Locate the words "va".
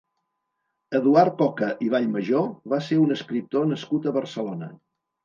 2.73-2.79